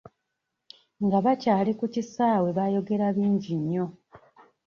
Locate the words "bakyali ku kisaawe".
1.25-2.49